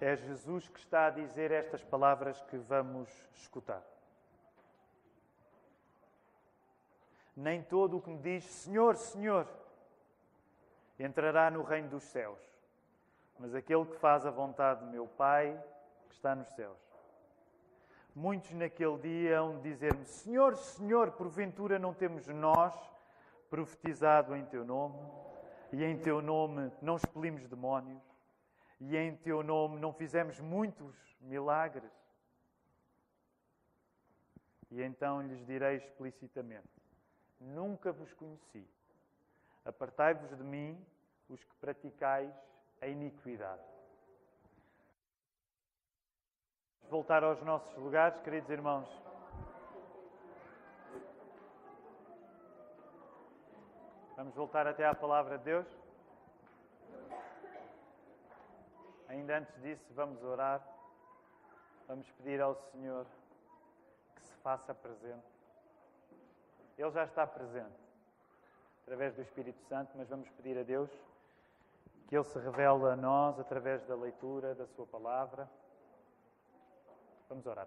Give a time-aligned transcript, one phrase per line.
[0.00, 3.82] É Jesus que está a dizer estas palavras que vamos escutar.
[7.34, 9.48] Nem todo o que me diz Senhor, Senhor
[10.98, 12.40] entrará no reino dos céus,
[13.38, 15.62] mas aquele que faz a vontade do meu Pai
[16.08, 16.78] que está nos céus.
[18.14, 22.74] Muitos naquele dia hão de dizer-me: Senhor, Senhor, porventura não temos nós
[23.50, 24.98] profetizado em teu nome,
[25.72, 28.02] e em teu nome não expelimos demónios,
[28.80, 31.92] e em teu nome não fizemos muitos milagres?
[34.70, 36.82] E então lhes direi explicitamente:
[37.40, 38.66] Nunca vos conheci.
[39.64, 40.84] Apartai-vos de mim,
[41.28, 42.32] os que praticais
[42.80, 43.62] a iniquidade.
[46.88, 48.88] Voltar aos nossos lugares, queridos irmãos.
[54.16, 55.85] Vamos voltar até à palavra de Deus.
[59.08, 60.66] Ainda antes disso, vamos orar.
[61.86, 63.06] Vamos pedir ao Senhor
[64.16, 65.26] que se faça presente.
[66.76, 67.86] Ele já está presente
[68.82, 70.90] através do Espírito Santo, mas vamos pedir a Deus
[72.08, 75.48] que Ele se revele a nós através da leitura da Sua palavra.
[77.28, 77.66] Vamos orar.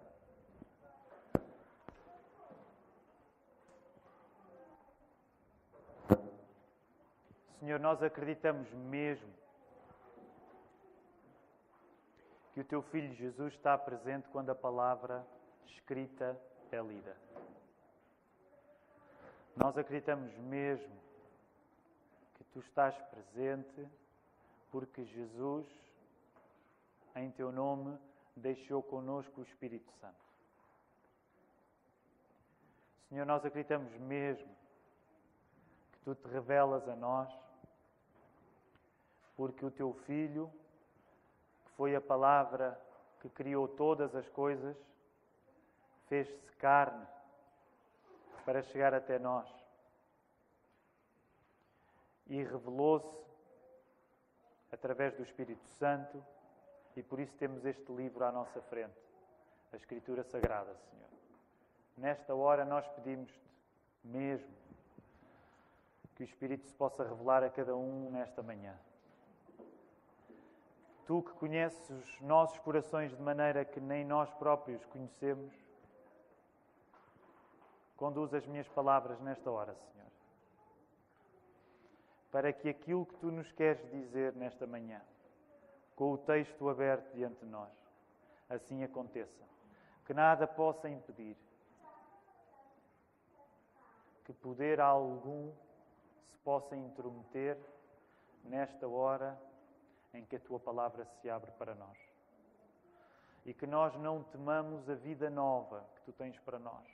[7.58, 9.28] Senhor, nós acreditamos mesmo
[12.52, 15.26] que o Teu Filho Jesus está presente quando a palavra
[15.66, 16.40] escrita
[16.72, 17.16] é lida.
[19.56, 20.96] Nós acreditamos mesmo
[22.34, 23.88] que Tu estás presente
[24.70, 25.66] porque Jesus,
[27.16, 27.98] em Teu nome,
[28.36, 30.30] deixou conosco o Espírito Santo.
[33.08, 34.48] Senhor, nós acreditamos mesmo
[35.92, 37.28] que Tu te revelas a nós,
[39.36, 40.50] porque o Teu Filho,
[41.80, 42.78] foi a palavra
[43.20, 44.76] que criou todas as coisas,
[46.08, 47.06] fez-se carne
[48.44, 49.48] para chegar até nós
[52.26, 53.24] e revelou-se
[54.70, 56.22] através do Espírito Santo
[56.94, 59.00] e por isso temos este livro à nossa frente,
[59.72, 61.08] a Escritura Sagrada, Senhor.
[61.96, 63.40] Nesta hora nós pedimos-te
[64.04, 64.54] mesmo
[66.14, 68.78] que o Espírito se possa revelar a cada um nesta manhã.
[71.06, 75.52] Tu que conheces os nossos corações de maneira que nem nós próprios conhecemos,
[77.96, 80.06] conduz as minhas palavras nesta hora, Senhor.
[82.30, 85.02] Para que aquilo que tu nos queres dizer nesta manhã,
[85.96, 87.70] com o texto aberto diante de nós,
[88.48, 89.44] assim aconteça.
[90.06, 91.36] Que nada possa impedir
[94.30, 95.50] que poder algum
[96.22, 97.58] se possa intrometer
[98.44, 99.36] nesta hora
[100.12, 101.98] em que a tua palavra se abre para nós.
[103.44, 106.86] E que nós não temamos a vida nova que tu tens para nós,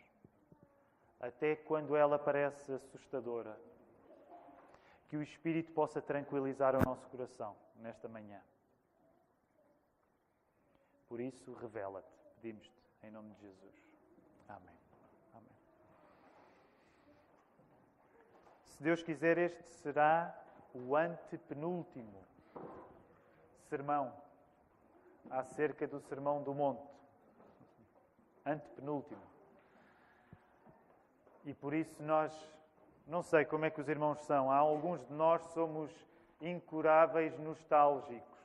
[1.18, 3.58] até quando ela parece assustadora.
[5.08, 8.40] Que o Espírito possa tranquilizar o nosso coração nesta manhã.
[11.08, 13.74] Por isso, revela-te, pedimos-te, em nome de Jesus.
[14.48, 14.74] Amém.
[15.32, 15.56] Amém.
[18.64, 20.36] Se Deus quiser, este será
[20.74, 22.26] o antepenúltimo
[23.68, 24.12] sermão
[25.30, 26.88] acerca do Sermão do Monte.
[28.44, 29.22] Antepenúltimo.
[31.44, 32.32] E por isso nós,
[33.06, 35.90] não sei como é que os irmãos são, há alguns de nós somos
[36.40, 38.36] incuráveis nostálgicos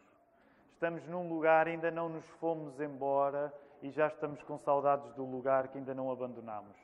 [0.82, 5.68] estamos num lugar, ainda não nos fomos embora e já estamos com saudades do lugar
[5.68, 6.76] que ainda não abandonamos.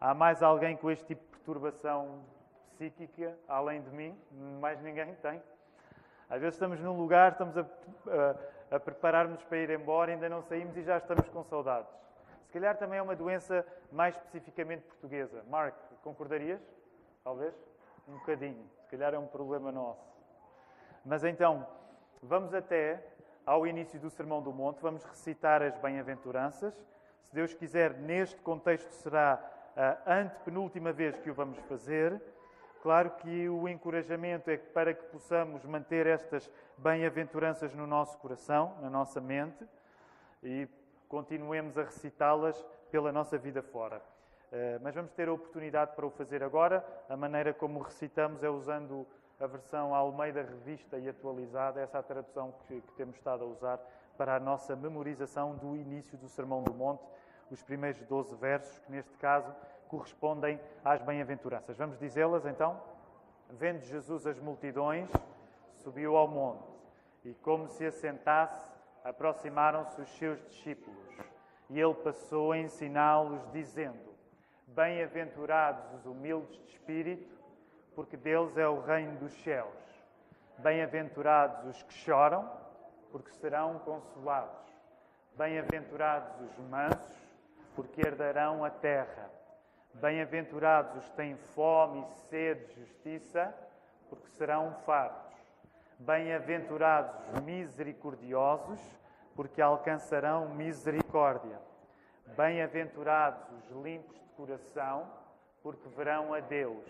[0.00, 2.24] Há mais alguém com este tipo de perturbação
[2.72, 4.18] psíquica, além de mim?
[4.60, 5.40] Mais ninguém tem?
[6.32, 10.42] Às vezes estamos num lugar, estamos a, a, a preparar-nos para ir embora, ainda não
[10.42, 11.92] saímos e já estamos com saudades.
[12.46, 15.44] Se calhar também é uma doença mais especificamente portuguesa.
[15.48, 16.60] Mark, concordarias?
[17.22, 17.54] Talvez?
[18.08, 18.68] Um bocadinho.
[18.80, 20.10] Se calhar é um problema nosso.
[21.04, 21.66] Mas então,
[22.24, 23.04] Vamos até
[23.44, 26.72] ao início do Sermão do Monte, vamos recitar as bem-aventuranças.
[27.24, 29.42] Se Deus quiser, neste contexto será
[29.74, 32.22] a antepenúltima vez que o vamos fazer.
[32.82, 38.90] Claro que o encorajamento é para que possamos manter estas bem-aventuranças no nosso coração, na
[38.90, 39.64] nossa mente,
[40.42, 40.66] e
[41.08, 44.02] continuemos a recitá-las pela nossa vida fora.
[44.50, 46.84] Eh, mas vamos ter a oportunidade para o fazer agora.
[47.08, 49.06] A maneira como recitamos é usando
[49.38, 53.46] a versão Almeida Revista e Atualizada, essa é a tradução que, que temos estado a
[53.46, 53.78] usar
[54.18, 57.04] para a nossa memorização do início do Sermão do Monte,
[57.48, 59.54] os primeiros 12 versos, que neste caso
[59.92, 61.76] correspondem às bem-aventuranças.
[61.76, 62.80] Vamos dizê-las então?
[63.50, 65.10] Vendo Jesus as multidões,
[65.74, 66.64] subiu ao monte
[67.22, 68.72] e, como se assentasse,
[69.04, 70.96] aproximaram-se os seus discípulos
[71.68, 74.14] e ele passou a ensiná-los, dizendo:
[74.68, 77.38] Bem-aventurados os humildes de espírito,
[77.94, 79.74] porque deles é o reino dos céus.
[80.56, 82.50] Bem-aventurados os que choram,
[83.10, 84.72] porque serão consolados.
[85.36, 87.28] Bem-aventurados os mansos,
[87.76, 89.41] porque herdarão a terra.
[89.94, 93.54] Bem-aventurados os que têm fome e sede de justiça,
[94.08, 95.32] porque serão fartos.
[95.98, 98.80] Bem-aventurados os misericordiosos,
[99.36, 101.58] porque alcançarão misericórdia.
[102.36, 105.08] Bem-aventurados os limpos de coração,
[105.62, 106.84] porque verão a Deus.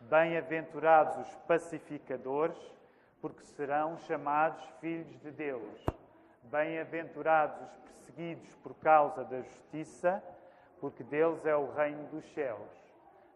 [0.00, 2.58] Bem-aventurados os pacificadores,
[3.20, 5.84] porque serão chamados filhos de Deus.
[6.44, 10.39] Bem-aventurados os perseguidos por causa da justiça, porque
[11.04, 12.70] deles é o reino dos céus.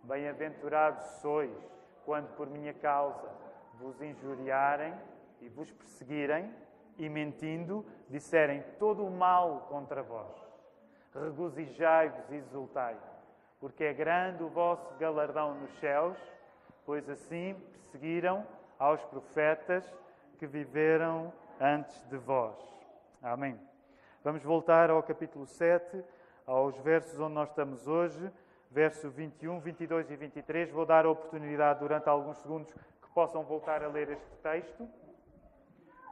[0.02, 1.52] Bem-aventurados sois,
[2.04, 3.28] quando por minha causa
[3.74, 4.94] vos injuriarem
[5.40, 6.52] e vos perseguirem,
[6.98, 10.32] e mentindo disserem todo o mal contra vós.
[11.14, 12.96] Regozijai-vos e exultai,
[13.60, 16.16] porque é grande o vosso galardão nos céus,
[16.84, 18.46] pois assim perseguiram
[18.78, 19.84] aos profetas
[20.38, 22.56] que viveram antes de vós.
[23.22, 23.58] Amém.
[24.22, 26.02] Vamos voltar ao capítulo 7,
[26.46, 28.30] aos versos onde nós estamos hoje,
[28.70, 30.70] verso 21, 22 e 23.
[30.70, 34.88] Vou dar a oportunidade durante alguns segundos que possam voltar a ler este texto,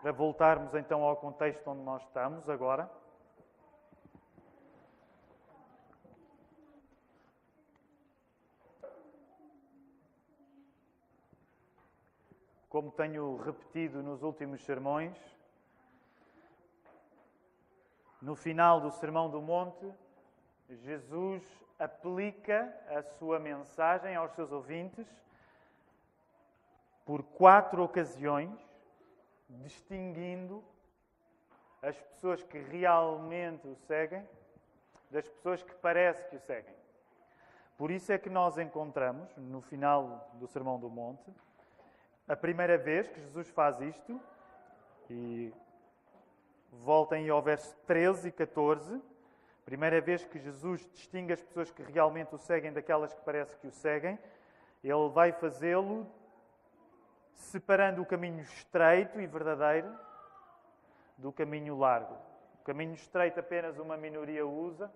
[0.01, 2.91] para voltarmos então ao contexto onde nós estamos agora.
[12.69, 15.15] Como tenho repetido nos últimos sermões,
[18.23, 19.93] no final do Sermão do Monte,
[20.69, 21.43] Jesus
[21.79, 25.07] aplica a sua mensagem aos seus ouvintes
[27.05, 28.51] por quatro ocasiões,
[29.49, 30.63] distinguindo
[31.83, 34.27] as pessoas que realmente o seguem
[35.11, 36.75] das pessoas que parece que o seguem.
[37.77, 41.31] Por isso é que nós encontramos, no final do Sermão do Monte,
[42.29, 44.21] a primeira vez que Jesus faz isto,
[45.11, 45.53] e
[46.71, 49.03] voltem ao verso 13 e 14,
[49.65, 53.67] primeira vez que Jesus distingue as pessoas que realmente o seguem daquelas que parece que
[53.67, 54.19] o seguem,
[54.83, 56.07] ele vai fazê-lo
[57.35, 59.93] separando o caminho estreito e verdadeiro
[61.17, 62.17] do caminho largo.
[62.61, 64.93] O caminho estreito apenas uma minoria usa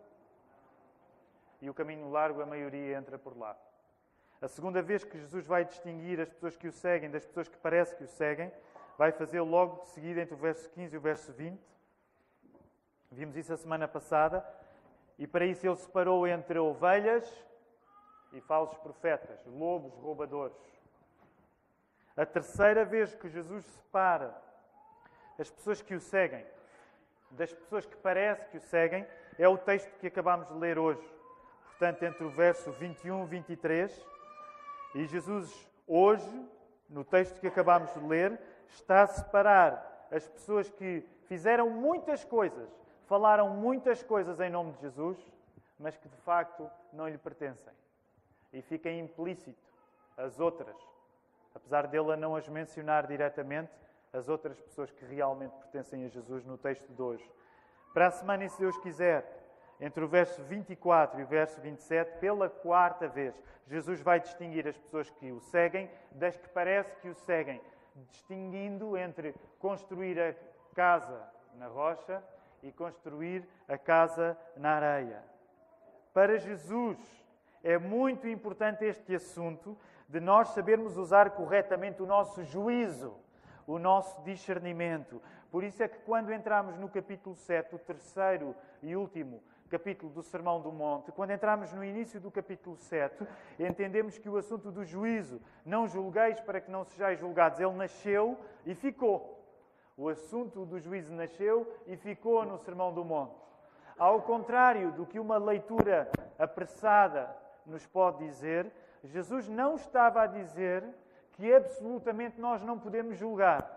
[1.61, 3.57] e o caminho largo a maioria entra por lá.
[4.41, 7.57] A segunda vez que Jesus vai distinguir as pessoas que o seguem das pessoas que
[7.57, 8.53] parece que o seguem,
[8.99, 11.59] vai fazê-lo logo de seguida entre o verso 15 e o verso 20.
[13.17, 14.47] Vimos isso a semana passada.
[15.19, 17.27] E para isso ele separou entre ovelhas
[18.31, 20.55] e falsos profetas, lobos roubadores.
[22.15, 24.37] A terceira vez que Jesus separa
[25.39, 26.45] as pessoas que o seguem
[27.31, 29.07] das pessoas que parece que o seguem
[29.39, 31.03] é o texto que acabamos de ler hoje.
[31.69, 34.07] Portanto, entre o verso 21 e 23
[34.95, 36.47] e Jesus, hoje,
[36.87, 38.39] no texto que acabamos de ler,
[38.69, 42.69] está a separar as pessoas que fizeram muitas coisas,
[43.07, 45.19] falaram muitas coisas em nome de Jesus,
[45.79, 47.73] mas que de facto não lhe pertencem.
[48.53, 49.73] E fica implícito
[50.17, 50.77] as outras,
[51.55, 53.73] apesar dele não as mencionar diretamente,
[54.13, 57.31] as outras pessoas que realmente pertencem a Jesus no texto de hoje.
[57.93, 59.45] Para a semana, e se Deus quiser,
[59.81, 63.35] entre o verso 24 e o verso 27, pela quarta vez,
[63.67, 67.61] Jesus vai distinguir as pessoas que o seguem das que parece que o seguem,
[68.11, 70.35] distinguindo entre construir a
[70.75, 71.23] casa
[71.55, 72.23] na rocha
[72.63, 75.23] e construir a casa na areia.
[76.13, 76.99] Para Jesus
[77.63, 79.77] é muito importante este assunto
[80.09, 83.15] de nós sabermos usar corretamente o nosso juízo,
[83.67, 85.21] o nosso discernimento.
[85.51, 90.23] Por isso é que quando entramos no capítulo 7, o terceiro e último capítulo do
[90.23, 93.27] Sermão do Monte, quando entramos no início do capítulo 7,
[93.59, 98.39] entendemos que o assunto do juízo, não julgueis para que não sejais julgados, ele nasceu
[98.65, 99.45] e ficou.
[99.97, 103.35] O assunto do juízo nasceu e ficou no Sermão do Monte.
[103.99, 107.35] Ao contrário do que uma leitura apressada
[107.65, 108.71] nos pode dizer,
[109.03, 110.85] Jesus não estava a dizer
[111.33, 113.73] que absolutamente nós não podemos julgar.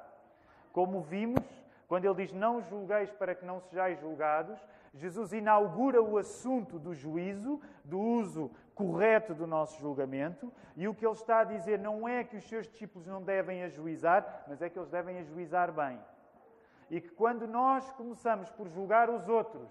[0.74, 1.44] Como vimos,
[1.88, 4.60] quando ele diz não julgueis para que não sejais julgados,
[4.94, 11.06] Jesus inaugura o assunto do juízo, do uso correto do nosso julgamento, e o que
[11.06, 14.70] ele está a dizer não é que os seus discípulos não devem ajuizar, mas é
[14.70, 16.00] que eles devem ajuizar bem.
[16.90, 19.70] E que quando nós começamos por julgar os outros,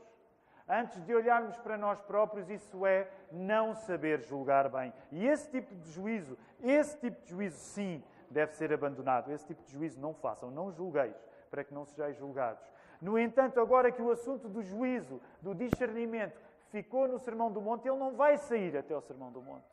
[0.68, 4.92] antes de olharmos para nós próprios, isso é não saber julgar bem.
[5.10, 9.32] E esse tipo de juízo, esse tipo de juízo, sim, deve ser abandonado.
[9.32, 11.16] Esse tipo de juízo não façam, não julgueis,
[11.50, 12.62] para que não sejais julgados.
[13.00, 16.40] No entanto, agora que o assunto do juízo, do discernimento,
[16.70, 19.66] ficou no Sermão do Monte, ele não vai sair até o Sermão do Monte.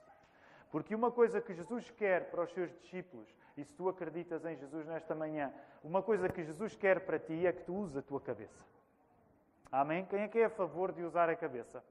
[0.71, 4.55] Porque uma coisa que Jesus quer para os seus discípulos, e se tu acreditas em
[4.55, 5.51] Jesus nesta manhã,
[5.83, 8.63] uma coisa que Jesus quer para ti é que tu uses a tua cabeça.
[9.71, 10.05] Amém?
[10.05, 11.83] Quem é que é a favor de usar a cabeça?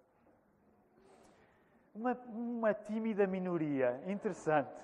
[1.94, 4.74] Uma, uma tímida minoria, interessante,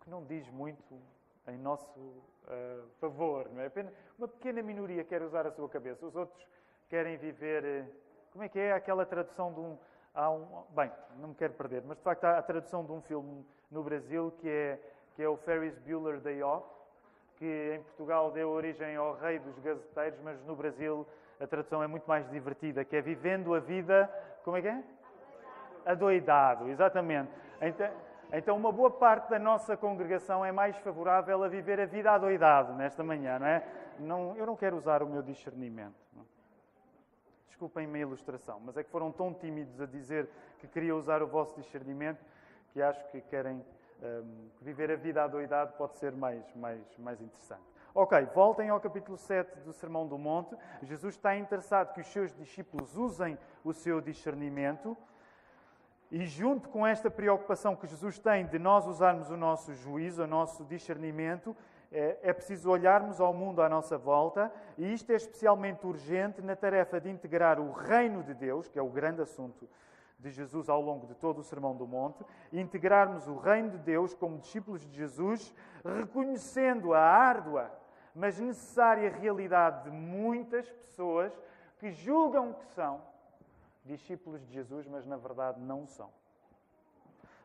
[0.00, 1.00] que não diz muito
[1.46, 3.70] em nosso uh, favor, não é?
[4.18, 6.46] Uma pequena minoria quer usar a sua cabeça, os outros
[6.88, 7.64] querem viver.
[7.64, 9.78] Uh, como é que é aquela tradução de um,
[10.14, 10.64] há um.
[10.70, 13.82] Bem, não me quero perder, mas de facto há a tradução de um filme no
[13.82, 14.78] Brasil que é,
[15.14, 16.66] que é o Ferris Bueller Day Off,
[17.36, 21.06] que em Portugal deu origem ao Rei dos Gazeteiros, mas no Brasil
[21.40, 24.10] a tradução é muito mais divertida, que é Vivendo a Vida.
[24.44, 24.82] Como é que é?
[25.86, 27.30] Adoidado, exatamente.
[27.60, 27.90] Então,
[28.32, 32.74] então, uma boa parte da nossa congregação é mais favorável a viver a vida adoidado
[32.74, 33.66] nesta manhã, não é?
[33.98, 35.94] Não, eu não quero usar o meu discernimento.
[37.48, 41.26] Desculpem-me a ilustração, mas é que foram tão tímidos a dizer que queria usar o
[41.26, 42.24] vosso discernimento
[42.72, 43.64] que acho que querem
[44.02, 47.62] um, viver a vida adoidado pode ser mais, mais, mais interessante.
[47.94, 50.54] Ok, voltem ao capítulo 7 do Sermão do Monte.
[50.82, 54.96] Jesus está interessado que os seus discípulos usem o seu discernimento.
[56.10, 60.26] E junto com esta preocupação que Jesus tem de nós usarmos o nosso juízo, o
[60.26, 61.54] nosso discernimento,
[61.92, 66.56] é, é preciso olharmos ao mundo à nossa volta, e isto é especialmente urgente na
[66.56, 69.68] tarefa de integrar o reino de Deus, que é o grande assunto
[70.18, 74.14] de Jesus ao longo de todo o Sermão do Monte, integrarmos o reino de Deus
[74.14, 77.70] como discípulos de Jesus, reconhecendo a árdua,
[78.14, 81.32] mas necessária realidade de muitas pessoas
[81.78, 83.00] que julgam que são
[83.88, 86.10] discípulos de Jesus, mas na verdade não são.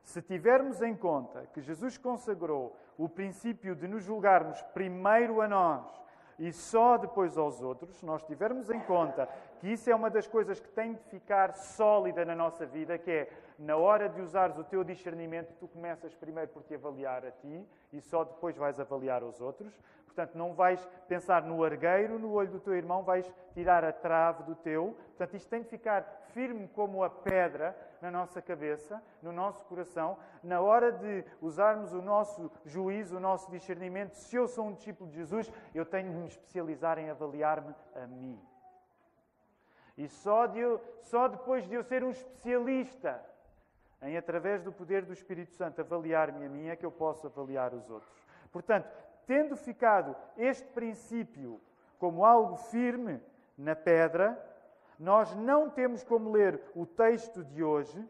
[0.04, 6.04] Se tivermos em conta que Jesus consagrou o princípio de nos julgarmos primeiro a nós
[6.38, 10.28] e só depois aos outros, se nós tivermos em conta que isso é uma das
[10.28, 14.58] coisas que tem de ficar sólida na nossa vida, que é na hora de usares
[14.58, 18.80] o teu discernimento, tu começas primeiro por te avaliar a ti e só depois vais
[18.80, 19.74] avaliar os outros.
[20.06, 24.44] Portanto, não vais pensar no argueiro, no olho do teu irmão, vais tirar a trave
[24.44, 24.96] do teu.
[25.08, 30.18] Portanto, isto tem de ficar firme como a pedra na nossa cabeça, no nosso coração,
[30.44, 34.14] na hora de usarmos o nosso juízo, o nosso discernimento.
[34.14, 38.06] Se eu sou um discípulo de Jesus, eu tenho de me especializar em avaliar-me a
[38.08, 38.40] mim.
[39.98, 43.24] E só, de eu, só depois de eu ser um especialista
[44.02, 47.74] em, através do poder do Espírito Santo, avaliar-me a mim, é que eu posso avaliar
[47.74, 48.12] os outros.
[48.52, 48.90] Portanto,
[49.26, 51.62] tendo ficado este princípio
[51.98, 53.22] como algo firme
[53.58, 54.38] na pedra,
[55.00, 58.08] nós não temos como ler o texto de hoje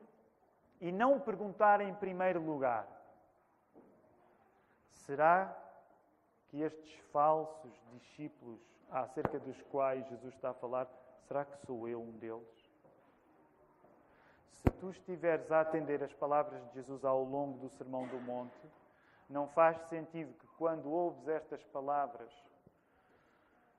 [0.81, 2.87] e não perguntar em primeiro lugar:
[4.91, 5.55] será
[6.47, 8.59] que estes falsos discípulos
[8.91, 10.87] acerca dos quais Jesus está a falar,
[11.27, 12.71] será que sou eu um deles?
[14.51, 18.69] Se tu estiveres a atender as palavras de Jesus ao longo do Sermão do Monte,
[19.29, 22.31] não faz sentido que quando ouves estas palavras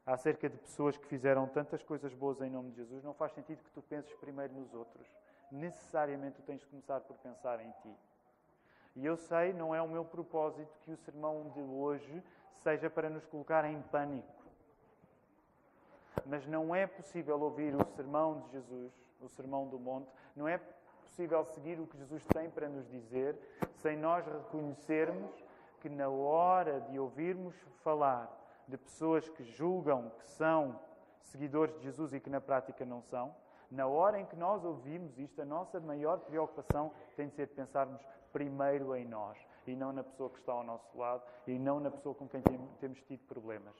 [0.06, 3.62] acerca de pessoas que fizeram tantas coisas boas em nome de Jesus, não faz sentido
[3.62, 5.06] que tu penses primeiro nos outros.
[5.50, 7.96] Necessariamente tu tens de começar por pensar em ti.
[8.96, 12.22] E eu sei, não é o meu propósito que o sermão de hoje
[12.62, 14.44] seja para nos colocar em pânico.
[16.26, 20.58] Mas não é possível ouvir o sermão de Jesus, o sermão do monte, não é
[21.02, 23.36] possível seguir o que Jesus tem para nos dizer
[23.76, 25.32] sem nós reconhecermos
[25.80, 30.78] que na hora de ouvirmos falar de pessoas que julgam que são
[31.20, 33.34] seguidores de Jesus e que na prática não são,
[33.70, 38.00] na hora em que nós ouvimos isto, a nossa maior preocupação tem de ser pensarmos
[38.32, 41.90] primeiro em nós e não na pessoa que está ao nosso lado e não na
[41.90, 42.42] pessoa com quem
[42.78, 43.74] temos tido problemas.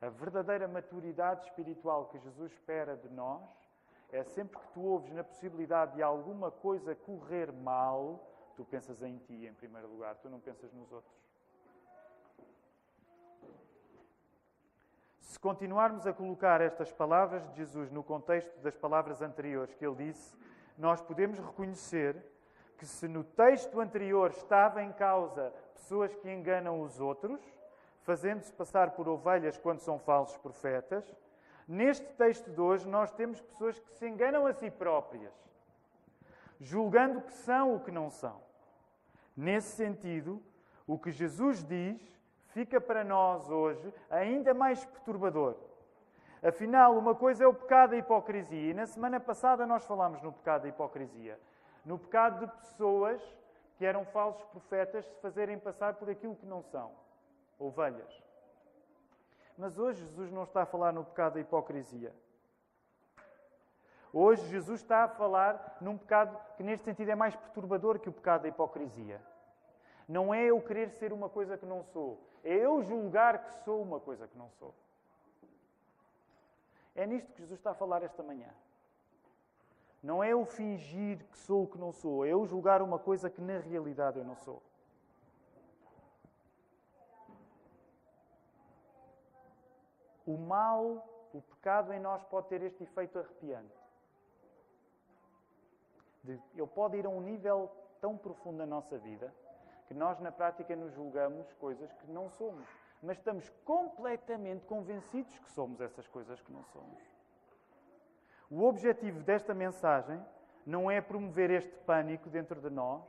[0.00, 3.42] A verdadeira maturidade espiritual que Jesus espera de nós
[4.10, 9.18] é sempre que tu ouves na possibilidade de alguma coisa correr mal, tu pensas em
[9.18, 11.21] ti em primeiro lugar, tu não pensas nos outros.
[15.42, 20.32] Continuarmos a colocar estas palavras de Jesus no contexto das palavras anteriores que ele disse,
[20.78, 22.16] nós podemos reconhecer
[22.78, 27.40] que se no texto anterior estava em causa pessoas que enganam os outros,
[28.02, 31.04] fazendo-se passar por ovelhas quando são falsos profetas,
[31.66, 35.34] neste texto de hoje nós temos pessoas que se enganam a si próprias,
[36.60, 38.40] julgando que são o que não são.
[39.36, 40.40] Nesse sentido,
[40.86, 42.00] o que Jesus diz
[42.52, 45.56] fica para nós hoje ainda mais perturbador.
[46.42, 50.32] Afinal, uma coisa é o pecado da hipocrisia, e na semana passada nós falámos no
[50.32, 51.38] pecado da hipocrisia.
[51.84, 53.22] No pecado de pessoas
[53.76, 56.92] que eram falsos profetas se fazerem passar por aquilo que não são
[57.58, 58.22] ovelhas.
[59.56, 62.12] Mas hoje Jesus não está a falar no pecado da hipocrisia.
[64.12, 68.12] Hoje Jesus está a falar num pecado que, neste sentido, é mais perturbador que o
[68.12, 69.20] pecado da hipocrisia.
[70.08, 73.82] Não é eu querer ser uma coisa que não sou, é eu julgar que sou
[73.82, 74.74] uma coisa que não sou.
[76.94, 78.48] É nisto que Jesus está a falar esta manhã.
[80.02, 83.30] Não é eu fingir que sou o que não sou, é eu julgar uma coisa
[83.30, 84.60] que na realidade eu não sou.
[90.26, 93.80] O mal, o pecado em nós pode ter este efeito arrepiante.
[96.24, 97.70] Ele pode ir a um nível
[98.00, 99.32] tão profundo na nossa vida
[99.92, 102.66] que nós, na prática, nos julgamos coisas que não somos.
[103.02, 106.98] Mas estamos completamente convencidos que somos essas coisas que não somos.
[108.50, 110.18] O objetivo desta mensagem
[110.64, 113.04] não é promover este pânico dentro de nós,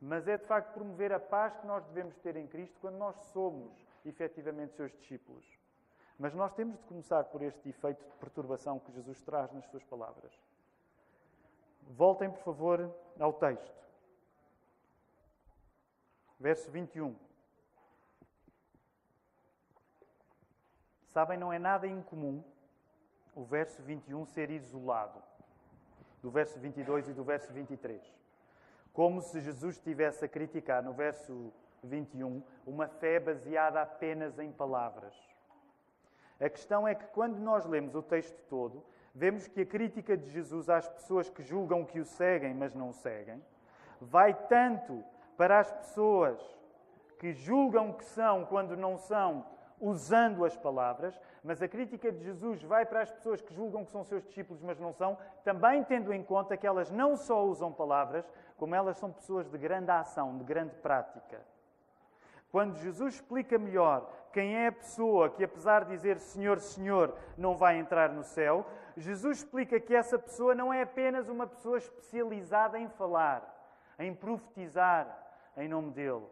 [0.00, 3.14] mas é de facto promover a paz que nós devemos ter em Cristo quando nós
[3.32, 3.70] somos
[4.06, 5.44] efetivamente seus discípulos.
[6.18, 9.84] Mas nós temos de começar por este efeito de perturbação que Jesus traz nas suas
[9.84, 10.32] palavras.
[11.90, 12.90] Voltem, por favor,
[13.20, 13.82] ao texto.
[16.42, 17.14] Verso 21.
[21.06, 22.42] Sabem, não é nada incomum
[23.32, 25.22] o verso 21 ser isolado
[26.20, 28.02] do verso 22 e do verso 23.
[28.92, 31.52] Como se Jesus estivesse a criticar no verso
[31.84, 35.14] 21 uma fé baseada apenas em palavras.
[36.40, 38.84] A questão é que quando nós lemos o texto todo,
[39.14, 42.88] vemos que a crítica de Jesus às pessoas que julgam que o seguem, mas não
[42.88, 43.40] o seguem,
[44.00, 45.04] vai tanto
[45.36, 46.40] para as pessoas
[47.18, 49.46] que julgam que são quando não são,
[49.80, 53.90] usando as palavras, mas a crítica de Jesus vai para as pessoas que julgam que
[53.90, 57.72] são seus discípulos, mas não são, também tendo em conta que elas não só usam
[57.72, 58.24] palavras,
[58.56, 61.40] como elas são pessoas de grande ação, de grande prática.
[62.52, 67.56] Quando Jesus explica melhor quem é a pessoa que, apesar de dizer Senhor, Senhor, não
[67.56, 68.64] vai entrar no céu,
[68.96, 73.61] Jesus explica que essa pessoa não é apenas uma pessoa especializada em falar,
[73.98, 75.06] em profetizar
[75.56, 76.24] em nome dele.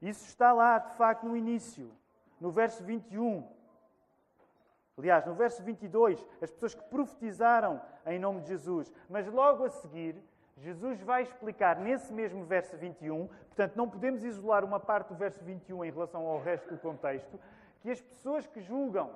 [0.00, 1.90] Isso está lá, de facto, no início,
[2.40, 3.46] no verso 21.
[4.96, 8.92] Aliás, no verso 22, as pessoas que profetizaram em nome de Jesus.
[9.08, 10.16] Mas logo a seguir,
[10.56, 15.42] Jesus vai explicar nesse mesmo verso 21, portanto, não podemos isolar uma parte do verso
[15.44, 17.38] 21 em relação ao resto do contexto,
[17.80, 19.10] que as pessoas que julgam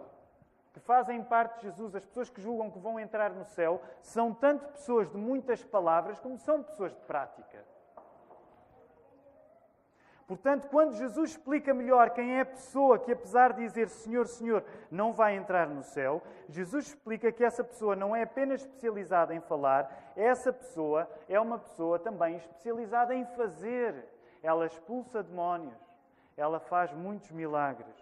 [0.73, 4.33] que fazem parte de Jesus, as pessoas que julgam que vão entrar no céu, são
[4.33, 7.63] tanto pessoas de muitas palavras como são pessoas de prática.
[10.33, 14.65] Portanto, quando Jesus explica melhor quem é a pessoa que, apesar de dizer Senhor, Senhor,
[14.91, 19.41] não vai entrar no céu, Jesus explica que essa pessoa não é apenas especializada em
[19.41, 24.09] falar, essa pessoa é uma pessoa também especializada em fazer.
[24.43, 25.79] Ela expulsa demónios,
[26.35, 27.95] ela faz muitos milagres.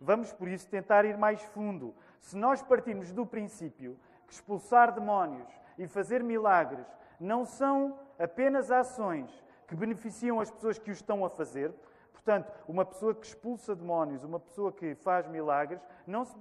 [0.00, 1.92] Vamos, por isso, tentar ir mais fundo.
[2.20, 6.86] Se nós partimos do princípio que expulsar demónios e fazer milagres
[7.18, 11.72] não são apenas ações que beneficiam as pessoas que o estão a fazer.
[12.12, 16.36] Portanto, uma pessoa que expulsa demónios, uma pessoa que faz milagres, não se,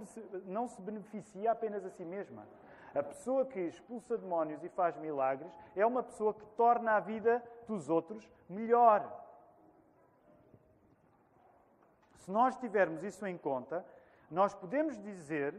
[0.45, 2.47] não se beneficia apenas a si mesma.
[2.95, 7.43] A pessoa que expulsa demónios e faz milagres é uma pessoa que torna a vida
[7.67, 9.21] dos outros melhor.
[12.19, 13.85] Se nós tivermos isso em conta,
[14.29, 15.55] nós podemos dizer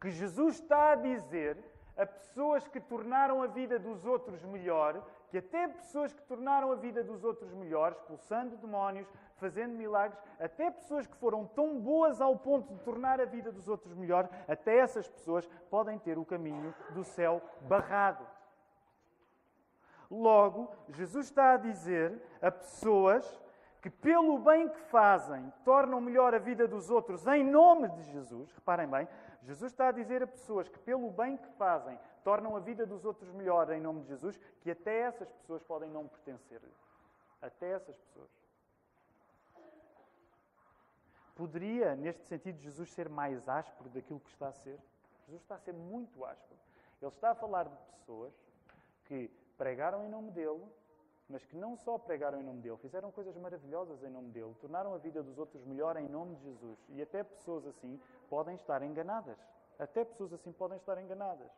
[0.00, 1.58] que Jesus está a dizer
[1.96, 6.74] a pessoas que tornaram a vida dos outros melhor que até pessoas que tornaram a
[6.74, 12.36] vida dos outros melhor, expulsando demónios, fazendo milagres, até pessoas que foram tão boas ao
[12.36, 16.74] ponto de tornar a vida dos outros melhor, até essas pessoas podem ter o caminho
[16.90, 18.26] do céu barrado.
[20.10, 23.42] Logo, Jesus está a dizer a pessoas
[23.80, 28.52] que, pelo bem que fazem, tornam melhor a vida dos outros em nome de Jesus.
[28.52, 29.08] Reparem bem,
[29.44, 33.04] Jesus está a dizer a pessoas que, pelo bem que fazem, tornam a vida dos
[33.04, 36.60] outros melhor em nome de Jesus, que até essas pessoas podem não pertencer.
[37.40, 38.30] Até essas pessoas.
[41.34, 44.78] Poderia, neste sentido, Jesus ser mais áspero daquilo que está a ser?
[45.26, 46.60] Jesus está a ser muito áspero.
[47.00, 48.32] Ele está a falar de pessoas
[49.06, 50.62] que pregaram em nome dele,
[51.28, 54.94] mas que não só pregaram em nome dele, fizeram coisas maravilhosas em nome dele, tornaram
[54.94, 56.78] a vida dos outros melhor em nome de Jesus.
[56.90, 59.38] E até pessoas assim podem estar enganadas.
[59.78, 61.50] Até pessoas assim podem estar enganadas.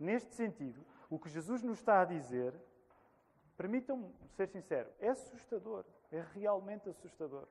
[0.00, 2.54] Neste sentido, o que Jesus nos está a dizer,
[3.54, 5.84] permitam-me ser sincero, é assustador.
[6.10, 7.46] É realmente assustador.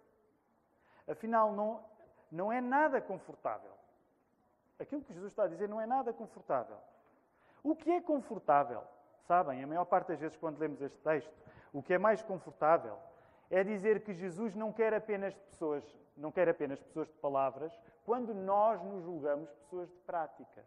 [1.07, 1.85] Afinal, não,
[2.31, 3.71] não é nada confortável.
[4.79, 6.77] Aquilo que Jesus está a dizer não é nada confortável.
[7.61, 8.81] O que é confortável?
[9.27, 11.31] Sabem, a maior parte das vezes, quando lemos este texto,
[11.71, 12.97] o que é mais confortável
[13.51, 15.83] é dizer que Jesus não quer apenas pessoas,
[16.17, 20.65] não quer apenas pessoas de palavras, quando nós nos julgamos pessoas de prática.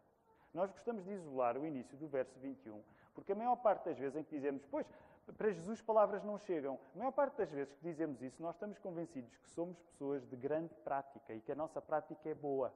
[0.53, 2.83] Nós gostamos de isolar o início do verso 21,
[3.15, 4.87] porque a maior parte das vezes em que dizemos, pois,
[5.37, 8.79] para Jesus palavras não chegam, a maior parte das vezes que dizemos isso, nós estamos
[8.79, 12.73] convencidos que somos pessoas de grande prática e que a nossa prática é boa.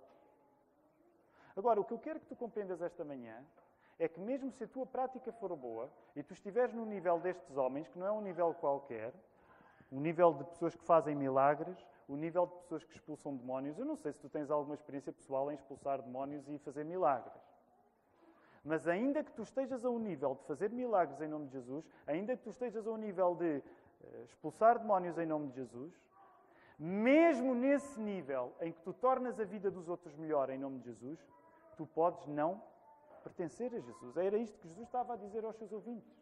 [1.57, 3.45] Agora, o que eu quero que tu compreendas esta manhã
[3.99, 7.57] é que mesmo se a tua prática for boa e tu estiveres no nível destes
[7.57, 9.13] homens, que não é um nível qualquer,
[9.91, 11.77] o nível de pessoas que fazem milagres,
[12.09, 13.79] o nível de pessoas que expulsam demónios.
[13.79, 17.46] Eu não sei se tu tens alguma experiência pessoal em expulsar demónios e fazer milagres.
[18.67, 21.89] Mas ainda que tu estejas a um nível de fazer milagres em nome de Jesus,
[22.05, 23.63] ainda que tu estejas a um nível de
[24.03, 25.95] eh, expulsar demónios em nome de Jesus,
[26.77, 30.87] mesmo nesse nível em que tu tornas a vida dos outros melhor em nome de
[30.87, 31.25] Jesus,
[31.77, 32.61] tu podes não
[33.23, 34.17] pertencer a Jesus.
[34.17, 36.13] Era isto que Jesus estava a dizer aos seus ouvintes.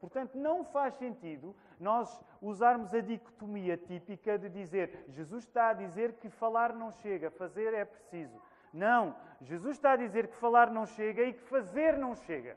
[0.00, 6.14] Portanto, não faz sentido nós usarmos a dicotomia típica de dizer Jesus está a dizer
[6.14, 8.40] que falar não chega, fazer é preciso.
[8.72, 12.56] Não, Jesus está a dizer que falar não chega e que fazer não chega.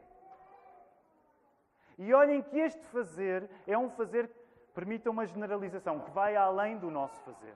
[1.98, 4.30] E olhem que este fazer é um fazer,
[4.74, 7.56] permita uma generalização, que vai além do nosso fazer.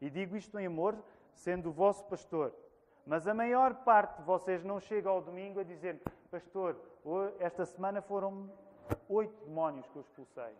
[0.00, 0.96] E digo isto em amor,
[1.32, 2.52] sendo o vosso pastor.
[3.06, 6.76] Mas a maior parte de vocês não chega ao domingo a dizer: Pastor,
[7.38, 8.50] esta semana foram
[9.08, 10.54] oito demónios que eu expulsei.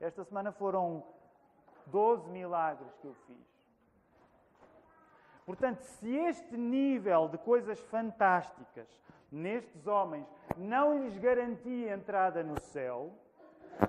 [0.00, 1.04] Esta semana foram
[1.86, 3.57] doze milagres que eu fiz.
[5.48, 8.86] Portanto, se este nível de coisas fantásticas
[9.32, 10.26] nestes homens
[10.58, 13.10] não lhes garantia entrada no céu,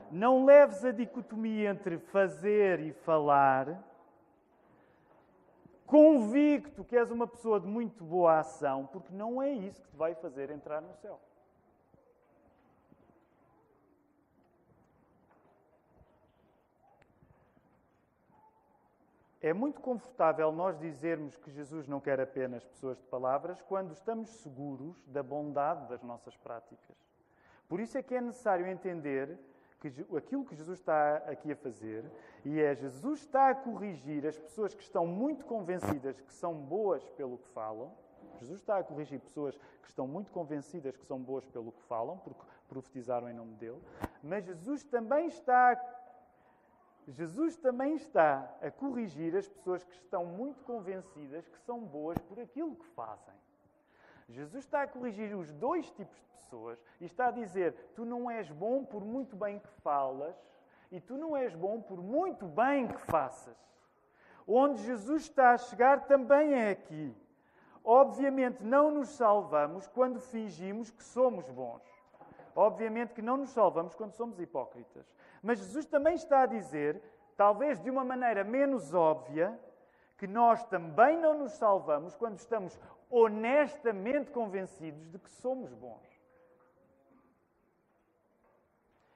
[0.10, 3.78] não leves a dicotomia entre fazer e falar,
[5.86, 9.98] convicto que és uma pessoa de muito boa ação, porque não é isso que te
[9.98, 11.20] vai fazer entrar no céu.
[19.42, 24.30] É muito confortável nós dizermos que Jesus não quer apenas pessoas de palavras quando estamos
[24.30, 26.98] seguros da bondade das nossas práticas.
[27.68, 29.40] Por isso é que é necessário entender
[29.80, 32.04] que aquilo que Jesus está aqui a fazer,
[32.44, 37.08] e é Jesus está a corrigir as pessoas que estão muito convencidas que são boas
[37.12, 37.94] pelo que falam.
[38.40, 42.18] Jesus está a corrigir pessoas que estão muito convencidas que são boas pelo que falam,
[42.18, 43.82] porque profetizaram em nome dele.
[44.22, 45.76] Mas Jesus também está a
[47.10, 52.40] Jesus também está a corrigir as pessoas que estão muito convencidas que são boas por
[52.40, 53.34] aquilo que fazem.
[54.28, 58.30] Jesus está a corrigir os dois tipos de pessoas e está a dizer: tu não
[58.30, 60.36] és bom por muito bem que falas
[60.92, 63.58] e tu não és bom por muito bem que faças.
[64.48, 67.16] Onde Jesus está a chegar também é aqui.
[67.84, 71.99] Obviamente não nos salvamos quando fingimos que somos bons.
[72.56, 75.06] Obviamente que não nos salvamos quando somos hipócritas.
[75.42, 77.02] Mas Jesus também está a dizer,
[77.38, 79.58] talvez de uma maneira menos óbvia,
[80.18, 82.78] que nós também não nos salvamos quando estamos
[83.10, 86.08] honestamente convencidos de que somos bons.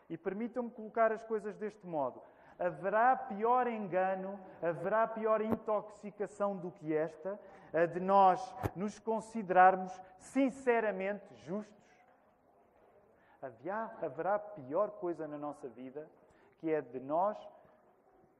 [0.09, 2.21] E permitam-me colocar as coisas deste modo.
[2.57, 7.37] Haverá pior engano, haverá pior intoxicação do que esta,
[7.73, 11.82] a de nós nos considerarmos sinceramente justos
[13.43, 16.09] Havia, haverá pior coisa na nossa vida
[16.59, 17.37] que é de nós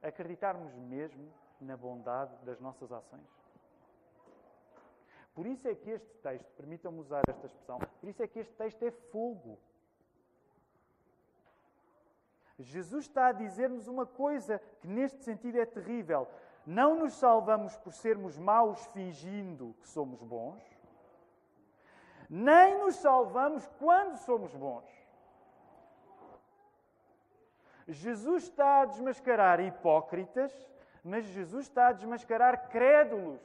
[0.02, 3.28] acreditarmos mesmo na bondade das nossas ações.
[5.34, 8.54] Por isso é que este texto, permitam-me usar esta expressão, por isso é que este
[8.54, 9.58] texto é fogo.
[12.58, 16.26] Jesus está a dizer-nos uma coisa que neste sentido é terrível.
[16.64, 20.62] Não nos salvamos por sermos maus fingindo que somos bons,
[22.36, 24.90] nem nos salvamos quando somos bons.
[27.86, 30.52] Jesus está a desmascarar hipócritas,
[31.04, 33.40] mas Jesus está a desmascarar crédulos.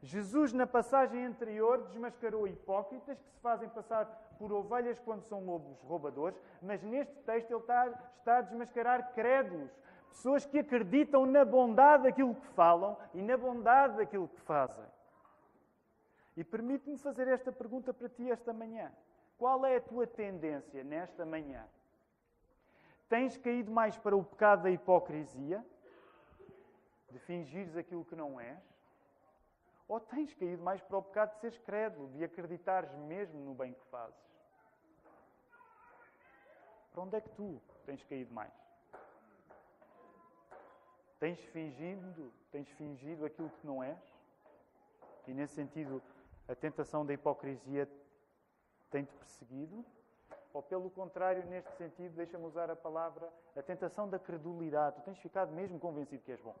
[0.00, 4.06] Jesus, na passagem anterior, desmascarou hipócritas que se fazem passar
[4.38, 7.86] por ovelhas quando são lobos roubadores, mas neste texto ele está,
[8.18, 9.70] está a desmascarar crédulos,
[10.08, 14.95] pessoas que acreditam na bondade daquilo que falam e na bondade daquilo que fazem.
[16.36, 18.92] E permite-me fazer esta pergunta para ti esta manhã.
[19.38, 21.66] Qual é a tua tendência nesta manhã?
[23.08, 25.64] Tens caído mais para o pecado da hipocrisia,
[27.10, 28.58] de fingires aquilo que não és?
[29.88, 33.72] Ou tens caído mais para o pecado de seres crédulo, de acreditares mesmo no bem
[33.72, 34.18] que fazes?
[36.92, 38.52] Para onde é que tu tens caído mais?
[41.20, 43.98] Tens fingido, tens fingido aquilo que não és?
[45.26, 46.02] E nesse sentido,
[46.48, 47.88] a tentação da hipocrisia
[48.90, 49.84] tem-te perseguido?
[50.52, 54.96] Ou pelo contrário, neste sentido, deixa-me usar a palavra, a tentação da credulidade.
[54.96, 56.56] Tu tens ficado mesmo convencido que és bom,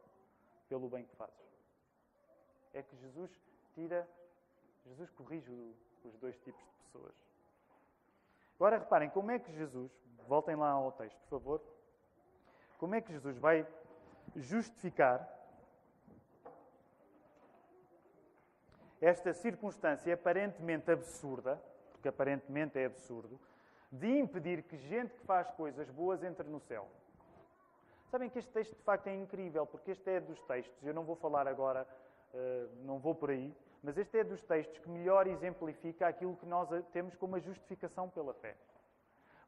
[0.68, 1.34] pelo bem que fazes.
[2.74, 3.30] É que Jesus
[3.74, 4.06] tira,
[4.84, 7.14] Jesus corrige os dois tipos de pessoas.
[8.56, 9.90] Agora reparem, como é que Jesus,
[10.26, 11.62] voltem lá ao texto, por favor,
[12.78, 13.66] como é que Jesus vai
[14.34, 15.35] justificar
[19.00, 21.60] esta circunstância aparentemente absurda,
[21.92, 23.38] porque aparentemente é absurdo,
[23.90, 26.88] de impedir que gente que faz coisas boas entre no céu.
[28.10, 31.04] Sabem que este texto de facto é incrível, porque este é dos textos, eu não
[31.04, 31.86] vou falar agora,
[32.32, 36.46] eh, não vou por aí, mas este é dos textos que melhor exemplifica aquilo que
[36.46, 38.56] nós temos como a justificação pela fé.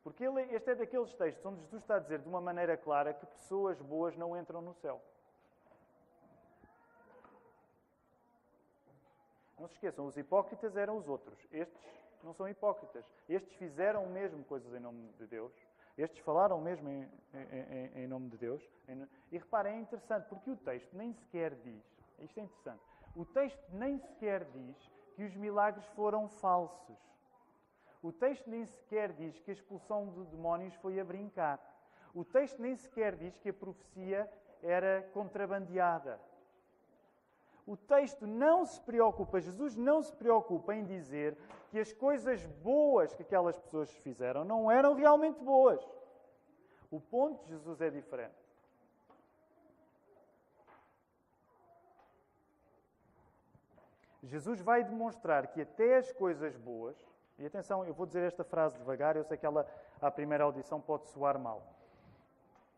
[0.03, 3.27] Porque este é daqueles textos onde Jesus está a dizer de uma maneira clara que
[3.27, 5.03] pessoas boas não entram no céu.
[9.59, 11.39] Não se esqueçam, os hipócritas eram os outros.
[11.53, 11.81] Estes
[12.23, 13.05] não são hipócritas.
[13.29, 15.53] Estes fizeram mesmo coisas em nome de Deus.
[15.97, 18.63] Estes falaram mesmo em, em, em nome de Deus.
[19.33, 21.85] E reparem, é interessante, porque o texto nem sequer diz,
[22.21, 22.83] isto é interessante,
[23.17, 24.77] o texto nem sequer diz
[25.17, 26.97] que os milagres foram falsos.
[28.01, 31.61] O texto nem sequer diz que a expulsão de demónios foi a brincar.
[32.15, 34.31] O texto nem sequer diz que a profecia
[34.63, 36.21] era contrabandeada.
[37.69, 41.37] O texto não se preocupa, Jesus não se preocupa em dizer
[41.71, 45.87] que as coisas boas que aquelas pessoas fizeram não eram realmente boas.
[46.91, 48.33] O ponto de Jesus é diferente.
[54.23, 56.97] Jesus vai demonstrar que até as coisas boas,
[57.39, 60.81] e atenção, eu vou dizer esta frase devagar, eu sei que ela, à primeira audição,
[60.81, 61.63] pode soar mal.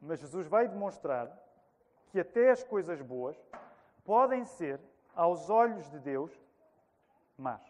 [0.00, 1.30] Mas Jesus vai demonstrar
[2.10, 3.40] que até as coisas boas
[4.04, 4.80] podem ser,
[5.14, 6.32] aos olhos de Deus,
[7.36, 7.62] más.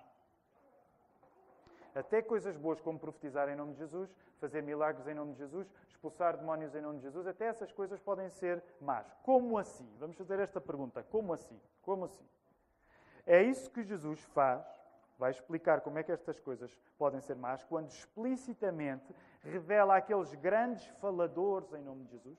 [1.94, 5.70] Até coisas boas como profetizar em nome de Jesus, fazer milagres em nome de Jesus,
[5.88, 9.12] expulsar demónios em nome de Jesus, até essas coisas podem ser más.
[9.22, 9.88] Como assim?
[9.98, 11.02] Vamos fazer esta pergunta.
[11.02, 11.60] Como assim?
[11.82, 12.26] Como assim?
[13.26, 14.64] É isso que Jesus faz,
[15.18, 20.86] vai explicar como é que estas coisas podem ser más, quando explicitamente revela aqueles grandes
[20.98, 22.38] faladores em nome de Jesus,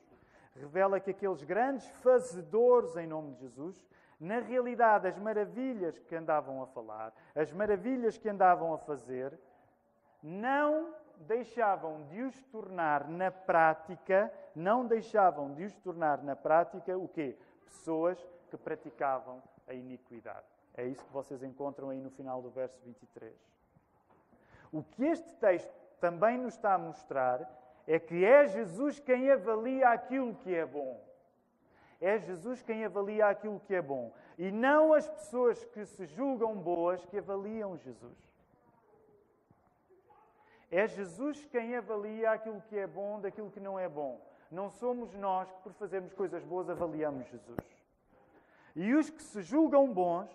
[0.55, 3.85] revela que aqueles grandes fazedores em nome de Jesus,
[4.19, 9.37] na realidade, as maravilhas que andavam a falar, as maravilhas que andavam a fazer,
[10.21, 17.07] não deixavam de os tornar na prática, não deixavam de os tornar na prática o
[17.07, 17.37] quê?
[17.65, 20.45] Pessoas que praticavam a iniquidade.
[20.75, 23.33] É isso que vocês encontram aí no final do verso 23.
[24.71, 27.39] O que este texto também nos está a mostrar
[27.87, 31.03] é que é Jesus quem avalia aquilo que é bom.
[31.99, 34.11] É Jesus quem avalia aquilo que é bom.
[34.37, 38.17] E não as pessoas que se julgam boas que avaliam Jesus.
[40.71, 44.19] É Jesus quem avalia aquilo que é bom daquilo que não é bom.
[44.49, 47.59] Não somos nós que, por fazermos coisas boas, avaliamos Jesus.
[48.75, 50.31] E os que se julgam bons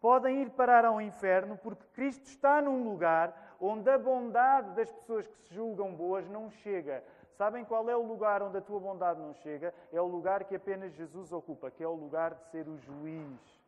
[0.00, 5.26] podem ir parar ao inferno porque Cristo está num lugar onde a bondade das pessoas
[5.26, 7.02] que se julgam boas não chega.
[7.36, 9.74] Sabem qual é o lugar onde a tua bondade não chega?
[9.92, 13.60] É o lugar que apenas Jesus ocupa, que é o lugar de ser o juiz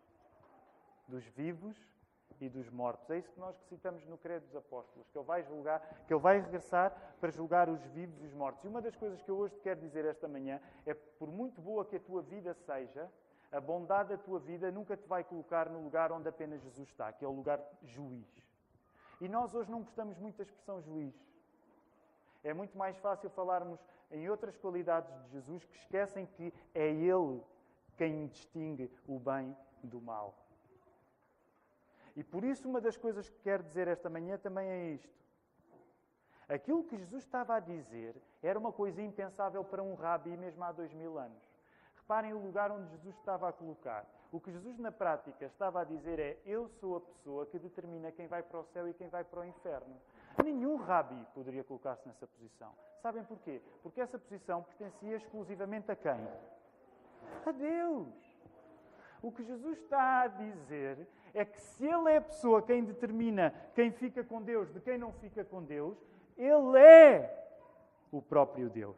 [1.09, 1.77] dos vivos
[2.41, 3.09] e dos mortos.
[3.11, 6.21] É isso que nós citamos no Credo dos Apóstolos, que ele vai julgar, que ele
[6.21, 8.63] vai regressar para julgar os vivos e os mortos.
[8.65, 11.61] E uma das coisas que eu hoje te quero dizer esta manhã é por muito
[11.61, 13.11] boa que a tua vida seja,
[13.51, 17.13] a bondade da tua vida nunca te vai colocar no lugar onde apenas Jesus está,
[17.13, 18.46] que é o lugar juiz.
[19.21, 21.15] E nós hoje não gostamos muito da expressão juiz.
[22.45, 27.43] É muito mais fácil falarmos em outras qualidades de Jesus que esquecem que é Ele
[27.97, 30.35] quem distingue o bem do mal.
[32.15, 35.17] E por isso, uma das coisas que quero dizer esta manhã também é isto.
[36.49, 40.73] Aquilo que Jesus estava a dizer era uma coisa impensável para um rabi mesmo há
[40.73, 41.43] dois mil anos.
[41.97, 44.07] Reparem o lugar onde Jesus estava a colocar.
[44.33, 48.11] O que Jesus, na prática, estava a dizer é: Eu sou a pessoa que determina
[48.11, 49.97] quem vai para o céu e quem vai para o inferno.
[50.43, 52.73] Nenhum rabi poderia colocar-se nessa posição.
[53.01, 53.63] Sabem porquê?
[53.83, 56.29] Porque essa posição pertencia exclusivamente a quem?
[57.45, 58.09] A Deus.
[59.23, 63.55] O que Jesus está a dizer é que se Ele é a pessoa quem determina
[63.75, 65.97] quem fica com Deus de quem não fica com Deus,
[66.37, 67.47] Ele é
[68.13, 68.97] o próprio Deus.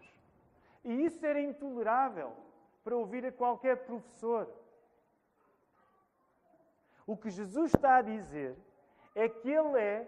[0.84, 2.32] E isso era intolerável
[2.82, 4.48] para ouvir a qualquer professor.
[7.08, 8.54] O que Jesus está a dizer
[9.14, 10.06] é que Ele é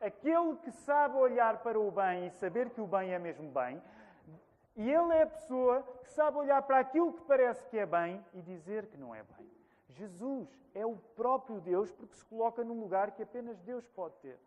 [0.00, 3.80] aquele que sabe olhar para o bem e saber que o bem é mesmo bem,
[4.74, 8.24] e Ele é a pessoa que sabe olhar para aquilo que parece que é bem
[8.32, 9.50] e dizer que não é bem.
[9.90, 14.38] Jesus é o próprio Deus porque se coloca num lugar que apenas Deus pode ter.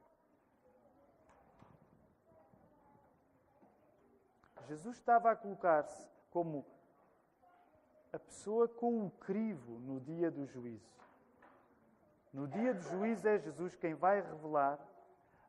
[4.67, 6.65] Jesus estava a colocar-se como
[8.11, 11.02] a pessoa com o crivo no dia do juízo.
[12.33, 14.79] No dia do juízo é Jesus quem vai revelar,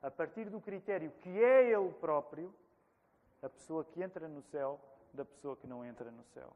[0.03, 2.55] a partir do critério que é Ele próprio,
[3.43, 4.79] a pessoa que entra no céu
[5.15, 6.53] da pessoa que não entra no céu.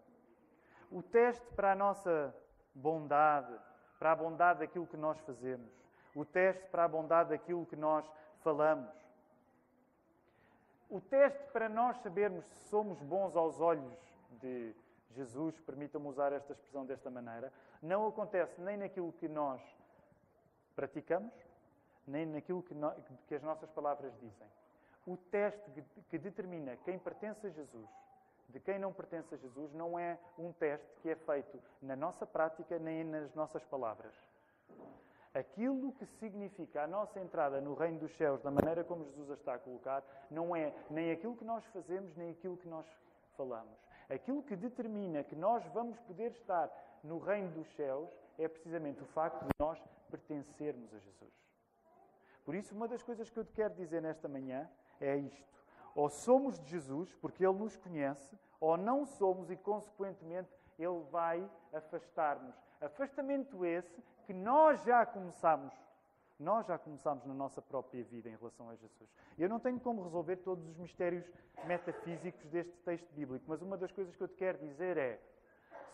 [0.90, 2.34] O teste para a nossa
[2.74, 3.54] bondade,
[3.98, 5.70] para a bondade daquilo que nós fazemos,
[6.14, 8.04] o teste para a bondade daquilo que nós
[8.42, 8.92] falamos,
[10.90, 13.98] o teste para nós sabermos se somos bons aos olhos
[14.40, 14.74] de
[15.10, 19.60] Jesus, permitam-me usar esta expressão desta maneira, não acontece nem naquilo que nós
[20.78, 21.34] praticamos,
[22.06, 22.94] nem naquilo que, no,
[23.26, 24.46] que as nossas palavras dizem.
[25.04, 27.88] O teste que, que determina quem pertence a Jesus
[28.48, 32.26] de quem não pertence a Jesus não é um teste que é feito na nossa
[32.26, 34.14] prática nem nas nossas palavras.
[35.34, 39.34] Aquilo que significa a nossa entrada no reino dos céus, da maneira como Jesus a
[39.34, 42.86] está a colocar, não é nem aquilo que nós fazemos, nem aquilo que nós
[43.36, 43.76] falamos.
[44.08, 46.70] Aquilo que determina que nós vamos poder estar
[47.04, 51.32] no reino dos céus é precisamente o facto de nós pertencermos a Jesus.
[52.44, 54.70] Por isso, uma das coisas que eu te quero dizer nesta manhã
[55.00, 55.58] é isto.
[55.94, 60.48] Ou somos de Jesus, porque Ele nos conhece, ou não somos e, consequentemente,
[60.78, 62.54] Ele vai afastar-nos.
[62.80, 65.74] Afastamento esse que nós já começamos.
[66.38, 69.10] Nós já começamos na nossa própria vida em relação a Jesus.
[69.36, 71.28] Eu não tenho como resolver todos os mistérios
[71.64, 75.20] metafísicos deste texto bíblico, mas uma das coisas que eu te quero dizer é: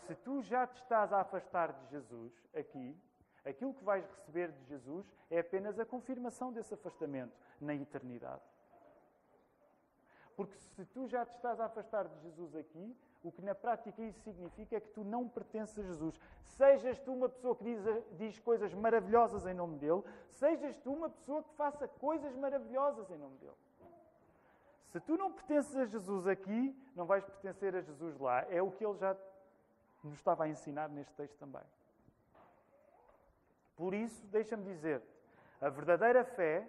[0.06, 2.96] se tu já te estás a afastar de Jesus aqui,
[3.44, 8.42] aquilo que vais receber de Jesus é apenas a confirmação desse afastamento na eternidade.
[10.36, 14.02] Porque se tu já te estás a afastar de Jesus aqui, o que na prática
[14.02, 16.20] isso significa é que tu não pertences a Jesus.
[16.44, 17.82] Sejas tu uma pessoa que diz,
[18.18, 23.16] diz, coisas maravilhosas em nome dele, sejas tu uma pessoa que faça coisas maravilhosas em
[23.16, 23.56] nome dele.
[24.88, 28.42] Se tu não pertences a Jesus aqui, não vais pertencer a Jesus lá.
[28.50, 29.16] É o que ele já
[30.04, 31.62] nos estava a ensinar neste texto também.
[33.76, 35.02] Por isso, deixa-me dizer,
[35.60, 36.68] a verdadeira fé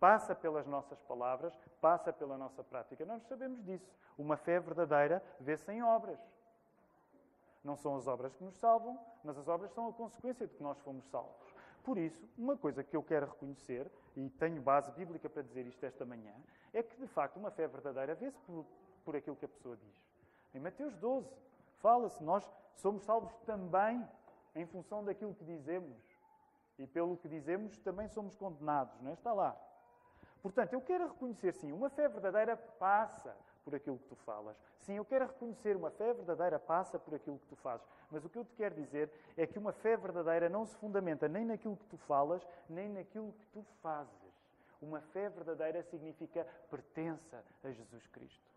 [0.00, 3.04] passa pelas nossas palavras, passa pela nossa prática.
[3.04, 3.90] Nós sabemos disso.
[4.18, 6.18] Uma fé verdadeira vê-se em obras.
[7.62, 10.62] Não são as obras que nos salvam, mas as obras são a consequência de que
[10.62, 11.54] nós fomos salvos.
[11.82, 15.84] Por isso, uma coisa que eu quero reconhecer, e tenho base bíblica para dizer isto
[15.84, 16.34] esta manhã,
[16.72, 18.66] é que de facto uma fé verdadeira vê-se por,
[19.04, 19.94] por aquilo que a pessoa diz.
[20.54, 21.28] Em Mateus 12,
[21.84, 22.42] fala-se, nós
[22.76, 24.02] somos salvos também
[24.54, 26.02] em função daquilo que dizemos.
[26.78, 29.12] E pelo que dizemos também somos condenados, não é?
[29.12, 29.54] Está lá.
[30.42, 34.56] Portanto, eu quero reconhecer, sim, uma fé verdadeira passa por aquilo que tu falas.
[34.80, 37.86] Sim, eu quero reconhecer uma fé verdadeira passa por aquilo que tu fazes.
[38.10, 41.28] Mas o que eu te quero dizer é que uma fé verdadeira não se fundamenta
[41.28, 44.14] nem naquilo que tu falas, nem naquilo que tu fazes.
[44.80, 48.53] Uma fé verdadeira significa pertença a Jesus Cristo.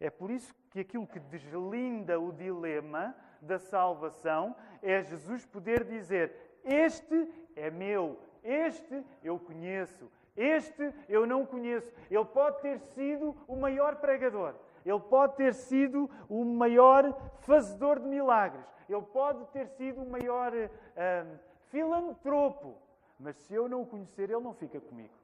[0.00, 6.32] É por isso que aquilo que deslinda o dilema da salvação é Jesus poder dizer:
[6.64, 11.90] Este é meu, este eu conheço, este eu não conheço.
[12.10, 14.54] Ele pode ter sido o maior pregador,
[14.84, 20.52] ele pode ter sido o maior fazedor de milagres, ele pode ter sido o maior
[20.52, 21.38] hum,
[21.70, 22.76] filantropo,
[23.18, 25.23] mas se eu não o conhecer, ele não fica comigo.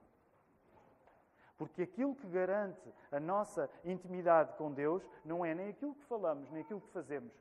[1.60, 6.50] Porque aquilo que garante a nossa intimidade com Deus não é nem aquilo que falamos,
[6.50, 7.34] nem aquilo que fazemos,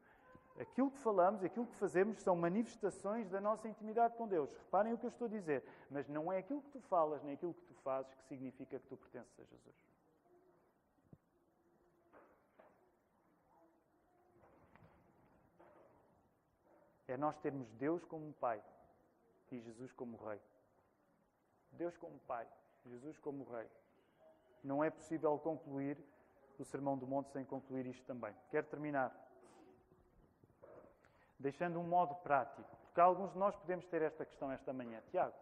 [0.59, 4.51] Aquilo que falamos, aquilo que fazemos são manifestações da nossa intimidade com Deus.
[4.51, 5.63] Reparem o que eu estou a dizer.
[5.89, 8.85] Mas não é aquilo que tu falas, nem aquilo que tu fazes que significa que
[8.87, 9.75] tu pertences a Jesus.
[17.07, 18.61] É nós termos Deus como Pai
[19.53, 20.41] e Jesus como Rei.
[21.71, 22.45] Deus como Pai,
[22.85, 23.69] Jesus como Rei.
[24.63, 25.97] Não é possível concluir
[26.57, 28.33] o Sermão do Monte sem concluir isto também.
[28.51, 29.15] Quero terminar
[31.39, 35.01] deixando um modo prático, porque alguns de nós podemos ter esta questão esta manhã.
[35.09, 35.33] Tiago,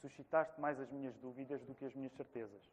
[0.00, 2.68] suscitaste mais as minhas dúvidas do que as minhas certezas.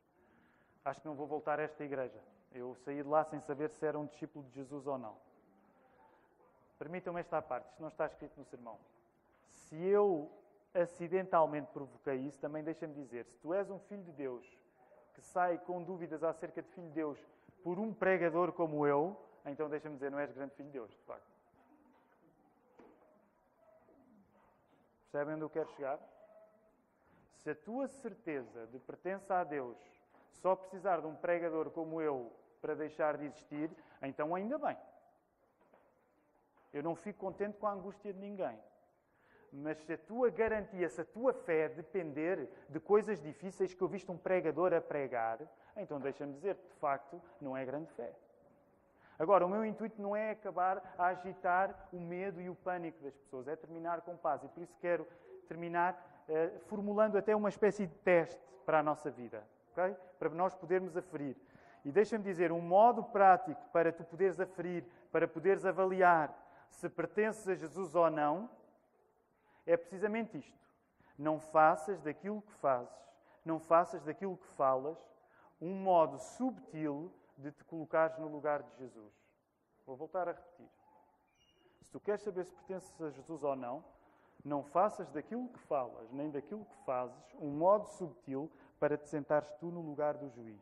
[0.84, 2.20] Acho que não vou voltar a esta igreja.
[2.52, 5.16] Eu saí de lá sem saber se era um discípulo de Jesus ou não.
[6.78, 8.78] Permitam-me esta parte, isto não está escrito no sermão.
[9.52, 10.30] Se eu
[10.74, 14.46] acidentalmente provoquei isso, também deixa-me dizer: se tu és um filho de Deus
[15.14, 17.20] que sai com dúvidas acerca de filho de Deus
[17.64, 21.02] por um pregador como eu, então deixa-me dizer, não és grande filho de Deus, de
[21.04, 21.34] facto.
[25.12, 26.00] Percebem onde eu quero chegar?
[27.38, 29.78] Se a tua certeza de pertença a Deus
[30.32, 33.70] só precisar de um pregador como eu para deixar de existir,
[34.02, 34.78] então ainda bem.
[36.74, 38.58] Eu não fico contente com a angústia de ninguém.
[39.56, 44.12] Mas se a tua garantia, se a tua fé depender de coisas difíceis que ouviste
[44.12, 45.40] um pregador a pregar,
[45.78, 48.12] então deixa-me dizer, de facto, não é grande fé.
[49.20, 53.16] Agora, o meu intuito não é acabar a agitar o medo e o pânico das
[53.16, 54.44] pessoas, é terminar com paz.
[54.44, 55.08] E por isso quero
[55.48, 59.96] terminar eh, formulando até uma espécie de teste para a nossa vida, okay?
[60.18, 61.38] para nós podermos aferir.
[61.86, 66.34] E deixa-me dizer, um modo prático para tu poderes aferir, para poderes avaliar
[66.70, 68.50] se pertences a Jesus ou não,
[69.66, 70.64] é precisamente isto.
[71.18, 72.94] Não faças daquilo que fazes,
[73.46, 74.98] não faças daquilo que falas,
[75.62, 79.14] um modo subtil de te colocares no lugar de Jesus.
[79.86, 80.70] Vou voltar a repetir.
[81.82, 83.84] Se tu queres saber se pertences a Jesus ou não,
[84.44, 89.50] não faças daquilo que falas, nem daquilo que fazes, um modo subtil para te sentares
[89.60, 90.62] tu no lugar do juiz.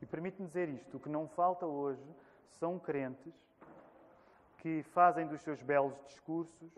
[0.00, 2.14] E permite-me dizer isto: o que não falta hoje
[2.48, 3.34] são crentes
[4.66, 6.72] que fazem dos seus belos discursos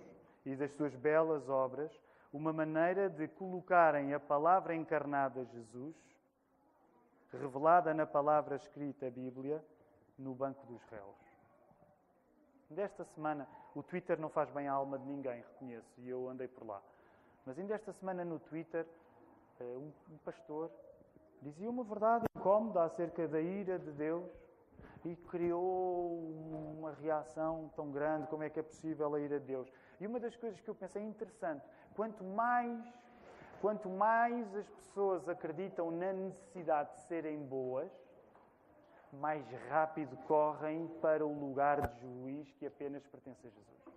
[0.44, 1.90] e das suas belas obras
[2.30, 5.96] uma maneira de colocarem a palavra encarnada Jesus,
[7.32, 9.64] revelada na palavra escrita, Bíblia,
[10.18, 11.16] no banco dos réus.
[12.68, 16.46] Desta semana, o Twitter não faz bem à alma de ninguém, reconheço, e eu andei
[16.46, 16.82] por lá.
[17.46, 18.86] Mas ainda esta semana no Twitter,
[19.60, 19.76] eh,
[20.10, 20.70] um pastor
[21.40, 24.30] dizia uma verdade incómoda acerca da ira de Deus
[25.04, 26.18] e criou
[26.78, 29.72] uma reação tão grande, como é que é possível a ira de Deus.
[30.00, 32.84] E uma das coisas que eu pensei interessante, quanto mais,
[33.60, 37.90] quanto mais as pessoas acreditam na necessidade de serem boas,
[39.12, 43.87] mais rápido correm para o lugar de juiz que apenas pertence a Jesus.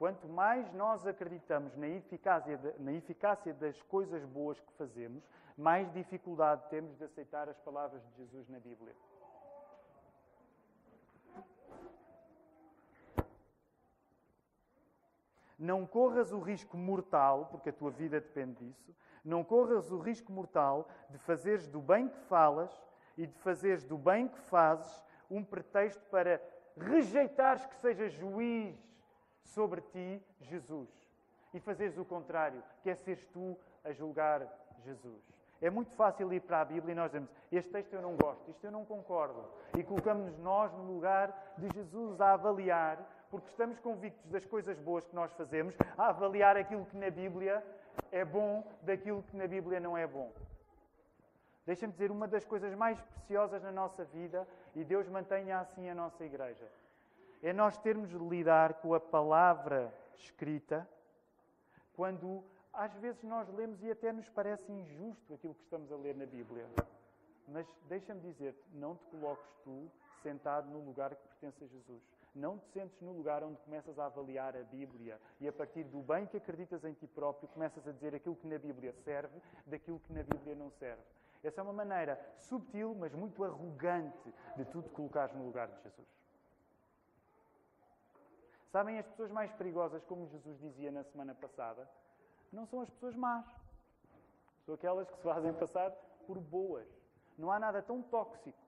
[0.00, 5.22] Quanto mais nós acreditamos na eficácia, de, na eficácia das coisas boas que fazemos,
[5.58, 8.96] mais dificuldade temos de aceitar as palavras de Jesus na Bíblia.
[15.58, 20.32] Não corras o risco mortal, porque a tua vida depende disso, não corras o risco
[20.32, 22.72] mortal de fazeres do bem que falas
[23.18, 26.40] e de fazeres do bem que fazes um pretexto para
[26.74, 28.89] rejeitares que seja juiz
[29.44, 30.88] sobre ti Jesus.
[31.52, 34.46] E fazeres o contrário, que é seres tu a julgar
[34.84, 35.40] Jesus.
[35.60, 38.50] É muito fácil ir para a Bíblia e nós dizemos: Este texto eu não gosto,
[38.50, 39.44] isto eu não concordo.
[39.76, 45.06] E colocamos-nos nós no lugar de Jesus a avaliar, porque estamos convictos das coisas boas
[45.06, 47.62] que nós fazemos, a avaliar aquilo que na Bíblia
[48.10, 50.32] é bom daquilo que na Bíblia não é bom.
[51.66, 55.94] Deixa-me dizer, uma das coisas mais preciosas na nossa vida, e Deus mantenha assim a
[55.94, 56.66] nossa igreja,
[57.42, 60.88] é nós termos de lidar com a palavra escrita
[61.94, 66.14] quando às vezes nós lemos e até nos parece injusto aquilo que estamos a ler
[66.16, 66.66] na Bíblia.
[67.48, 69.90] Mas deixa-me dizer-te, não te coloques tu
[70.22, 72.02] sentado no lugar que pertence a Jesus.
[72.34, 76.00] Não te sentes no lugar onde começas a avaliar a Bíblia e a partir do
[76.00, 79.98] bem que acreditas em ti próprio começas a dizer aquilo que na Bíblia serve daquilo
[79.98, 81.02] que na Bíblia não serve.
[81.42, 85.82] Essa é uma maneira subtil, mas muito arrogante de tu te colocares no lugar de
[85.82, 86.06] Jesus.
[88.70, 91.88] Sabem as pessoas mais perigosas, como Jesus dizia na semana passada?
[92.52, 93.46] não são as pessoas más.
[94.64, 95.90] São aquelas que se fazem passar
[96.26, 96.86] por boas.
[97.38, 98.58] Não há nada tão tóxico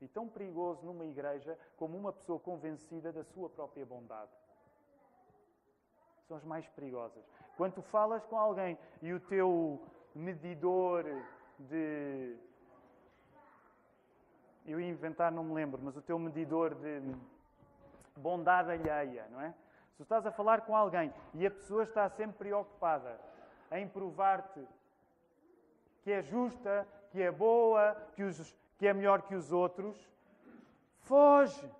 [0.00, 4.30] e tão perigoso numa igreja como uma pessoa convencida da sua própria bondade.
[6.26, 7.22] São as mais perigosas.
[7.56, 9.80] Quando falas com alguém e o teu
[10.14, 11.04] medidor
[11.58, 12.36] de.
[14.64, 17.02] Eu ia inventar, não me lembro, mas o teu medidor de
[18.16, 19.54] bondade alheia, não é?
[19.96, 23.18] Se estás a falar com alguém e a pessoa está sempre preocupada
[23.70, 24.66] em provar-te
[26.02, 29.96] que é justa, que é boa, que, os, que é melhor que os outros,
[31.00, 31.70] foge.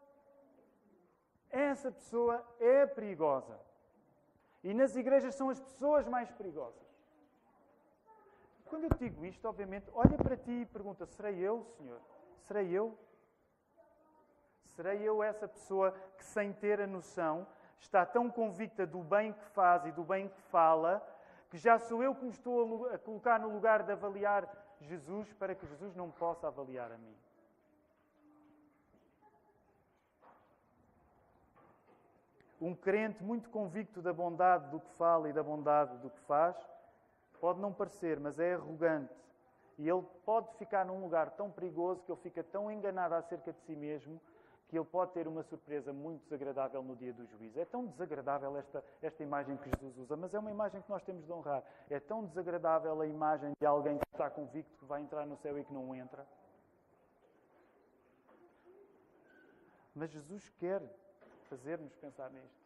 [1.51, 3.61] Essa pessoa é perigosa.
[4.63, 6.83] E nas igrejas são as pessoas mais perigosas.
[8.65, 12.01] Quando eu digo isto, obviamente, olha para ti e pergunta: serei eu, Senhor?
[12.45, 12.99] Serei eu?
[14.77, 17.47] Serei eu essa pessoa que, sem ter a noção,
[17.79, 21.01] está tão convicta do bem que faz e do bem que fala,
[21.49, 24.49] que já sou eu que me estou a colocar no lugar de avaliar
[24.81, 27.17] Jesus para que Jesus não possa avaliar a mim.
[32.61, 36.57] Um crente muito convicto da bondade do que fala e da bondade do que faz,
[37.41, 39.15] pode não parecer, mas é arrogante.
[39.79, 43.61] E ele pode ficar num lugar tão perigoso que ele fica tão enganado acerca de
[43.61, 44.21] si mesmo
[44.75, 47.61] que ele pode ter uma surpresa muito desagradável no dia do juízo.
[47.61, 51.01] É tão desagradável esta, esta imagem que Jesus usa, mas é uma imagem que nós
[51.05, 51.63] temos de honrar.
[51.89, 55.57] É tão desagradável a imagem de alguém que está convicto que vai entrar no céu
[55.57, 56.27] e que não entra.
[59.95, 60.83] Mas Jesus quer
[61.49, 62.65] fazer-nos pensar nisto.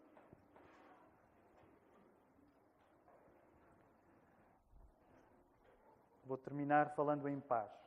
[6.25, 7.78] Vou terminar falando em paz.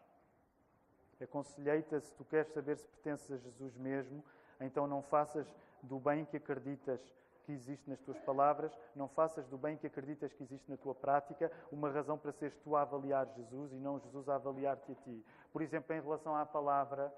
[1.23, 4.23] Aconselhei-te, se tu queres saber se pertences a Jesus mesmo,
[4.59, 5.47] então não faças
[5.83, 6.99] do bem que acreditas
[7.43, 10.93] que existe nas tuas palavras, não faças do bem que acreditas que existe na tua
[10.93, 14.95] prática uma razão para seres tu a avaliar Jesus e não Jesus a avaliar-te a
[14.95, 15.25] ti.
[15.51, 17.13] Por exemplo, em relação à palavra,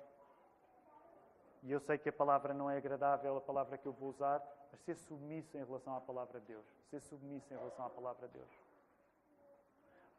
[1.61, 4.41] e eu sei que a palavra não é agradável, a palavra que eu vou usar,
[4.71, 6.65] mas ser submisso em relação à palavra de Deus.
[6.89, 8.49] Ser submisso em relação à palavra de Deus.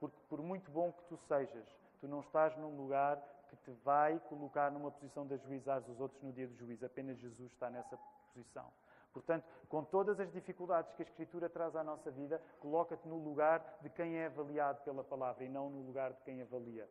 [0.01, 1.67] Porque por muito bom que tu sejas,
[2.01, 3.23] tu não estás num lugar
[3.57, 6.85] que te vai colocar numa posição de ajuizar os outros no dia do juízo.
[6.85, 7.99] Apenas Jesus está nessa
[8.33, 8.71] posição.
[9.13, 13.79] Portanto, com todas as dificuldades que a Escritura traz à nossa vida, coloca-te no lugar
[13.81, 16.89] de quem é avaliado pela palavra e não no lugar de quem avalia.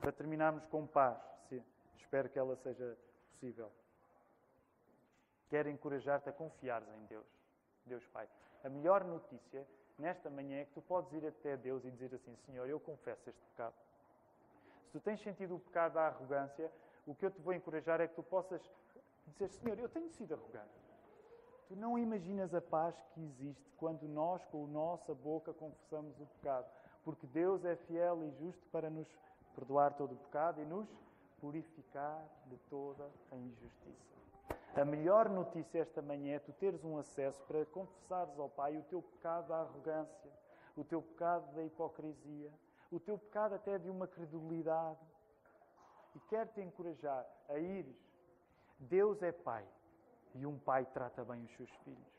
[0.00, 1.16] Para terminarmos com paz,
[1.94, 2.98] espero que ela seja
[3.30, 3.70] possível.
[5.48, 7.26] Quero encorajar-te a confiares em Deus,
[7.86, 8.28] Deus Pai.
[8.64, 9.66] A melhor notícia
[9.98, 13.30] nesta manhã é que tu podes ir até Deus e dizer assim: Senhor, eu confesso
[13.30, 13.74] este pecado.
[14.92, 16.70] Tu tens sentido o pecado da arrogância,
[17.06, 18.60] o que eu te vou encorajar é que tu possas
[19.26, 20.82] dizer: Senhor, eu tenho sido arrogante.
[21.68, 26.26] Tu não imaginas a paz que existe quando nós, com a nossa boca, confessamos o
[26.26, 26.66] pecado.
[27.02, 29.08] Porque Deus é fiel e justo para nos
[29.54, 30.88] perdoar todo o pecado e nos
[31.40, 34.12] purificar de toda a injustiça.
[34.74, 38.82] A melhor notícia esta manhã é tu teres um acesso para confessares ao Pai o
[38.84, 40.30] teu pecado da arrogância,
[40.76, 42.50] o teu pecado da hipocrisia,
[42.96, 45.00] o teu pecado até de uma credulidade.
[46.14, 47.96] E quero te encorajar a ires.
[48.78, 49.66] Deus é Pai
[50.34, 52.12] e um Pai trata bem os seus filhos.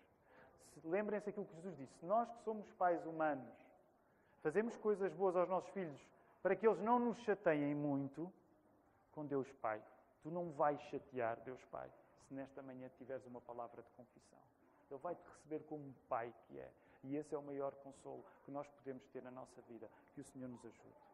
[0.83, 3.53] Lembrem-se aquilo que Jesus disse: nós que somos pais humanos,
[4.41, 6.01] fazemos coisas boas aos nossos filhos
[6.41, 8.31] para que eles não nos chateiem muito,
[9.11, 9.81] com Deus Pai.
[10.21, 11.89] Tu não vais chatear Deus Pai
[12.27, 14.39] se nesta manhã tiveres uma palavra de confissão.
[14.89, 16.71] Ele vai te receber como um Pai que é.
[17.03, 19.89] E esse é o maior consolo que nós podemos ter na nossa vida.
[20.13, 21.12] Que o Senhor nos ajude.